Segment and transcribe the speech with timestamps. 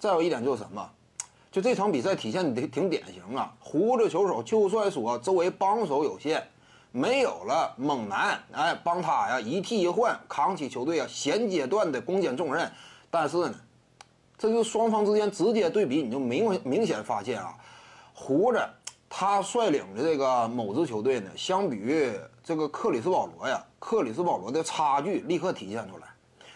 [0.00, 0.90] 再有一点就是什么，
[1.52, 3.54] 就这场比赛体现的挺典型啊。
[3.60, 6.42] 胡子球手就算说周围帮手有限，
[6.90, 12.68] 没有了猛男，哎，帮他呀一替一换，扛起球队啊现阶段的攻坚重任。
[13.10, 13.54] 但是呢，
[14.38, 17.54] 这就双方之间直接对比，你就明明显发现啊，
[18.14, 18.58] 胡子
[19.10, 22.10] 他率领的这个某支球队呢，相比于
[22.42, 26.04] 这个克里斯保罗呀，克里斯保罗的差距立刻体现出来。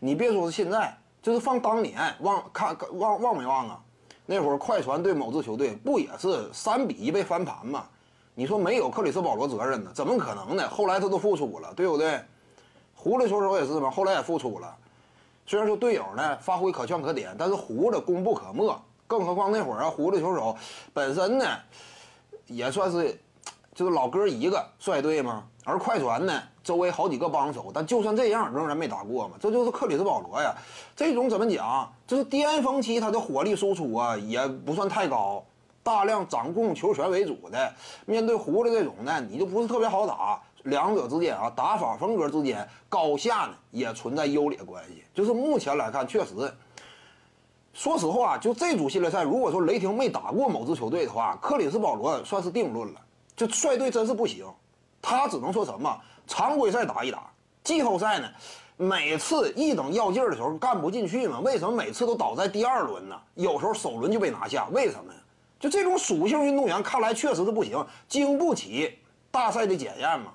[0.00, 3.80] 你别说是现在，就是放当年，忘看忘忘没忘啊？
[4.26, 7.84] 那会儿快船对某支球队不也是三比一被翻盘吗？
[8.34, 9.90] 你说没有克里斯保罗责任呢？
[9.94, 10.68] 怎么可能呢？
[10.68, 12.20] 后来他都复出了，对不对？
[12.94, 14.76] 胡子球手也是嘛，后来也复出了。
[15.46, 18.80] 虽然说队友呢发挥可圈可点，但是胡子功不可没。
[19.06, 20.54] 更何况那会儿啊，胡子球手
[20.92, 21.46] 本身呢
[22.46, 23.18] 也算是
[23.78, 29.36] 就是老哥一个率队嘛，而快船呢周围好几个帮手，但就算这样仍然没打过嘛。
[29.38, 30.52] 这就是克里斯保罗呀，
[30.96, 31.88] 这种怎么讲？
[32.04, 35.44] 就是巅峰期他的火力输出啊也不算太高，
[35.84, 37.72] 大量掌控球权为主的。
[38.04, 40.42] 面对胡子这种呢，你就不是特别好打。
[40.64, 45.04] 两者之间啊，打法风格之间高下呢也存在优劣关系。
[45.14, 46.52] 就是目前来看，确实，
[47.72, 53.00] 说实话，就这组系列赛，如果说雷霆没打过某支球队的话，克里斯保罗算是定论了。
[53.38, 54.44] 就率队真是不行，
[55.00, 57.30] 他只能说什么常规赛打一打，
[57.62, 58.28] 季后赛呢，
[58.76, 61.38] 每次一等要劲儿的时候干不进去嘛？
[61.38, 63.16] 为什么每次都倒在第二轮呢？
[63.36, 65.20] 有时候首轮就被拿下，为什么呀？
[65.60, 68.98] 就这种属性运动员，看来确实是不行，经不起
[69.30, 70.32] 大赛的检验嘛。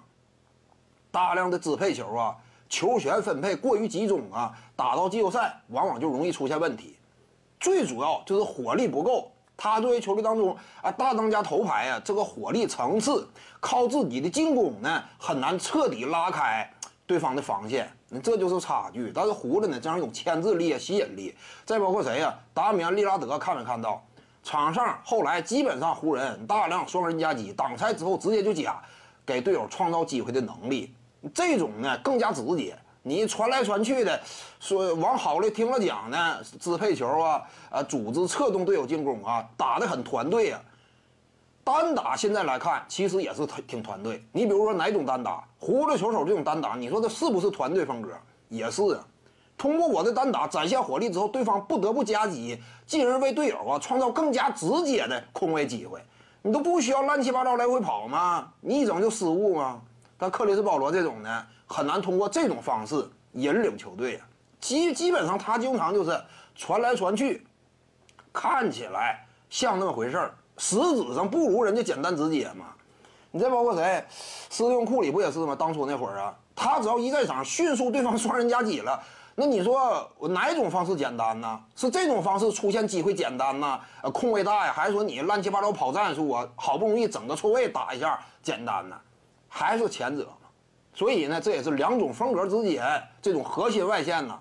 [1.11, 2.33] 大量的支配球啊，
[2.69, 6.95] 球权分配过于集中啊，打到季后赛往往就容易出现问题。
[7.59, 9.29] 最主要就是火力不够。
[9.55, 13.27] 他作为球队当中啊大当家头牌啊，这个火力层次
[13.59, 16.69] 靠自己的进攻呢，很难彻底拉开
[17.05, 17.91] 对方的防线。
[18.09, 19.11] 那这就是差距。
[19.13, 22.33] 但是胡子呢，这样一种牵制力啊、吸引力，再包括谁呀？
[22.53, 24.03] 达米安·利拉德看没看到？
[24.43, 28.81] 场上后来基本上湖人大量双人夹击，挡拆之后直接就夹，
[29.25, 30.93] 给队友创造机会的能力。
[31.33, 34.19] 这种呢更加直接，你传来传去的，
[34.61, 40.61] 说往好了听了讲呢，支配球啊，啊，组织策动队友进攻啊，打得很团队啊。
[41.65, 44.23] 单打现在来看，其实也是挺团队。
[44.31, 48.09] 你比如说哪种单打，胡子球手这种单打，你说这是不是团队风格？
[48.47, 49.05] 也是啊。
[49.57, 56.01] 通过我的单打展现火力之后，对方不得不夹击，进而为队友啊创造更加直接的空位机会。
[56.41, 58.47] 你都不需要乱七八糟来回跑吗？
[58.61, 59.81] 你一整就失误吗？
[60.23, 64.25] 但克里斯保罗这种呢，很难通过这种方式引领球队啊。
[64.61, 66.17] 基基本上他经常就是
[66.55, 67.45] 传来传去，
[68.31, 72.67] 看起来像那么回事儿，实质上不如人家简单直接嘛。
[73.31, 74.01] 你再包括谁，
[74.49, 75.53] 斯蒂芬库里不也是吗？
[75.53, 78.97] 当初那会儿啊，他只要一在场，迅速对方双人夹击了，
[79.35, 81.59] 那你说我哪种方式简单呢？
[81.75, 83.77] 是这种方式出现机会简单呢？
[84.01, 86.47] 呃，空位大呀，还是说你乱七八糟跑战术啊？
[86.55, 88.95] 好不容易整个错位打一下简单呢？
[89.55, 90.49] 还是前者嘛，
[90.95, 92.83] 所以呢，这也是两种风格之间
[93.21, 94.39] 这种核心外线呢。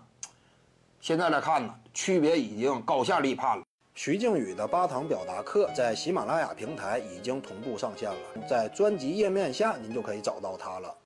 [1.03, 3.63] 现在来看呢，区别已经高下立判了。
[3.95, 8.17] 徐静宇的八堂表达课在喜马拉雅平台已经同步上线了，
[8.49, 10.97] 在专辑页面下您就可以找到它了。